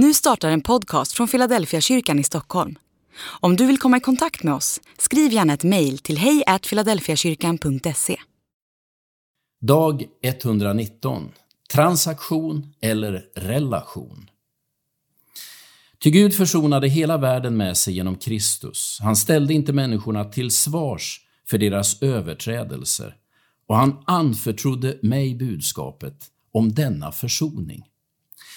Nu 0.00 0.14
startar 0.14 0.50
en 0.50 0.60
podcast 0.60 1.12
från 1.12 1.28
Philadelphia 1.28 1.80
kyrkan 1.80 2.18
i 2.18 2.24
Stockholm. 2.24 2.78
Om 3.40 3.56
du 3.56 3.66
vill 3.66 3.78
komma 3.78 3.96
i 3.96 4.00
kontakt 4.00 4.42
med 4.42 4.54
oss, 4.54 4.80
skriv 4.98 5.32
gärna 5.32 5.52
ett 5.52 5.64
mejl 5.64 5.98
till 5.98 6.18
hejfiladelfiakyrkan.se. 6.18 8.16
Dag 9.60 10.04
119. 10.22 11.28
Transaktion 11.72 12.74
eller 12.80 13.24
relation. 13.34 14.30
Ty 16.02 16.10
Gud 16.10 16.34
försonade 16.34 16.88
hela 16.88 17.18
världen 17.18 17.56
med 17.56 17.76
sig 17.76 17.94
genom 17.94 18.16
Kristus. 18.16 18.98
Han 19.02 19.16
ställde 19.16 19.54
inte 19.54 19.72
människorna 19.72 20.24
till 20.24 20.50
svars 20.50 21.20
för 21.48 21.58
deras 21.58 22.02
överträdelser 22.02 23.14
och 23.66 23.76
han 23.76 24.02
anförtrodde 24.06 24.98
mig 25.02 25.34
budskapet 25.34 26.26
om 26.52 26.74
denna 26.74 27.12
försoning. 27.12 27.84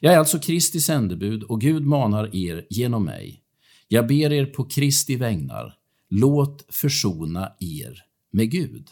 Jag 0.00 0.14
är 0.14 0.18
alltså 0.18 0.38
Kristi 0.38 0.80
sändebud 0.80 1.42
och 1.42 1.60
Gud 1.60 1.86
manar 1.86 2.36
er 2.36 2.66
genom 2.70 3.04
mig. 3.04 3.42
Jag 3.88 4.06
ber 4.06 4.32
er 4.32 4.46
på 4.46 4.64
Kristi 4.64 5.16
vägnar, 5.16 5.74
låt 6.10 6.64
försona 6.68 7.52
er 7.60 8.02
med 8.32 8.50
Gud. 8.50 8.90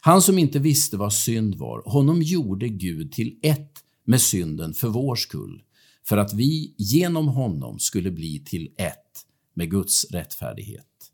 Han 0.00 0.22
som 0.22 0.38
inte 0.38 0.58
visste 0.58 0.96
vad 0.96 1.12
synd 1.12 1.54
var, 1.54 1.82
honom 1.90 2.22
gjorde 2.22 2.68
Gud 2.68 3.12
till 3.12 3.38
ett 3.42 3.72
med 4.04 4.20
synden 4.20 4.74
för 4.74 4.88
vår 4.88 5.16
skull, 5.16 5.62
för 6.04 6.16
att 6.16 6.34
vi 6.34 6.74
genom 6.78 7.28
honom 7.28 7.78
skulle 7.78 8.10
bli 8.10 8.44
till 8.44 8.70
ett 8.76 9.26
med 9.54 9.70
Guds 9.70 10.10
rättfärdighet. 10.10 11.12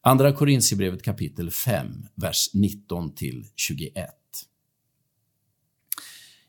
Andra 0.00 0.32
Korintierbrevet 0.32 1.02
kapitel 1.02 1.50
5, 1.50 2.06
vers 2.14 2.50
19 2.52 3.14
till 3.14 3.46
21. 3.56 3.94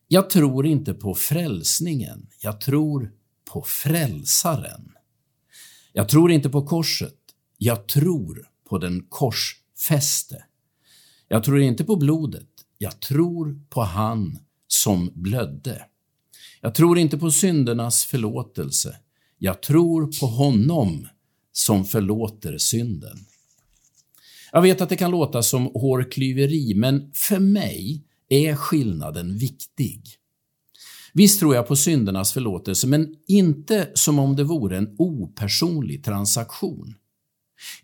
Jag 0.08 0.30
tror 0.30 0.66
inte 0.66 0.94
på 0.94 1.16
frälsningen, 1.16 2.28
jag 2.42 2.62
tror 2.62 3.12
på 3.52 3.62
frälsaren. 3.62 4.92
Jag 5.94 6.10
tror 6.10 6.32
inte 6.32 6.50
på 6.50 6.66
korset, 6.66 7.20
jag 7.58 7.88
tror 7.88 8.48
på 8.70 8.78
den 8.78 9.06
korsfäste. 9.10 10.46
Jag 11.28 11.44
tror 11.44 11.62
inte 11.62 11.84
på 11.84 11.96
blodet, 11.96 12.50
jag 12.78 13.00
tror 13.00 13.60
på 13.70 13.82
han 13.82 14.40
som 14.68 15.12
blödde. 15.16 15.86
Jag 16.62 16.76
tror 16.76 16.98
inte 16.98 17.18
på 17.18 17.32
syndernas 17.32 18.06
förlåtelse, 18.06 18.98
jag 19.38 19.62
tror 19.62 20.20
på 20.20 20.26
honom 20.26 21.08
som 21.52 21.86
förlåter 21.86 22.58
synden. 22.58 23.18
Jag 24.52 24.62
vet 24.62 24.82
att 24.82 24.90
det 24.90 24.96
kan 24.96 25.12
låta 25.12 25.44
som 25.44 25.66
hårklyveri, 25.66 26.74
men 26.76 27.12
för 27.14 27.40
mig 27.40 28.05
är 28.30 28.56
skillnaden 28.56 29.38
viktig. 29.38 30.02
Visst 31.14 31.40
tror 31.40 31.56
jag 31.56 31.68
på 31.68 31.76
syndernas 31.76 32.34
förlåtelse, 32.34 32.88
men 32.88 33.16
inte 33.28 33.92
som 33.94 34.20
om 34.20 34.36
det 34.36 34.44
vore 34.44 34.78
en 34.78 34.96
opersonlig 34.98 36.04
transaktion. 36.04 36.96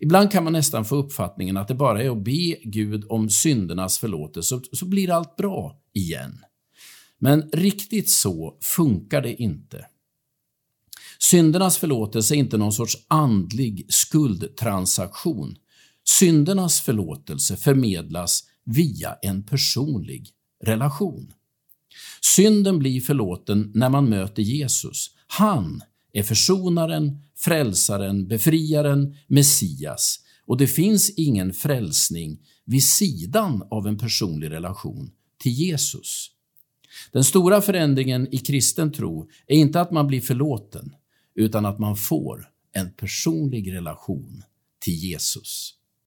Ibland 0.00 0.32
kan 0.32 0.44
man 0.44 0.52
nästan 0.52 0.84
få 0.84 0.96
uppfattningen 0.96 1.56
att 1.56 1.68
det 1.68 1.74
bara 1.74 2.02
är 2.02 2.10
att 2.10 2.24
be 2.24 2.56
Gud 2.64 3.04
om 3.08 3.30
syndernas 3.30 3.98
förlåtelse, 3.98 4.60
så 4.72 4.86
blir 4.86 5.10
allt 5.10 5.36
bra 5.36 5.80
igen. 5.92 6.38
Men 7.18 7.50
riktigt 7.52 8.10
så 8.10 8.58
funkar 8.60 9.22
det 9.22 9.42
inte. 9.42 9.86
Syndernas 11.18 11.78
förlåtelse 11.78 12.34
är 12.34 12.36
inte 12.36 12.56
någon 12.56 12.72
sorts 12.72 12.96
andlig 13.08 13.86
skuldtransaktion. 13.88 15.56
Syndernas 16.04 16.80
förlåtelse 16.80 17.56
förmedlas 17.56 18.44
via 18.64 19.16
en 19.22 19.42
personlig 19.42 20.28
relation. 20.64 21.32
Synden 22.20 22.78
blir 22.78 23.00
förlåten 23.00 23.72
när 23.74 23.88
man 23.88 24.08
möter 24.08 24.42
Jesus. 24.42 25.10
Han 25.26 25.82
är 26.12 26.22
försonaren, 26.22 27.18
frälsaren, 27.36 28.28
befriaren, 28.28 29.16
Messias 29.26 30.18
och 30.46 30.56
det 30.56 30.66
finns 30.66 31.10
ingen 31.10 31.52
frälsning 31.52 32.38
vid 32.64 32.84
sidan 32.84 33.62
av 33.70 33.86
en 33.86 33.98
personlig 33.98 34.50
relation 34.50 35.10
till 35.38 35.52
Jesus. 35.52 36.30
Den 37.12 37.24
stora 37.24 37.60
förändringen 37.60 38.34
i 38.34 38.38
kristen 38.38 38.92
tro 38.92 39.28
är 39.46 39.56
inte 39.56 39.80
att 39.80 39.90
man 39.90 40.06
blir 40.06 40.20
förlåten, 40.20 40.94
utan 41.34 41.66
att 41.66 41.78
man 41.78 41.96
får 41.96 42.48
en 42.72 42.92
personlig 42.92 43.72
relation 43.72 44.42
till 44.78 44.94
Jesus. 44.94 45.74